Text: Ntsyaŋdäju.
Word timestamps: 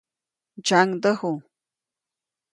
Ntsyaŋdäju. 0.57 1.33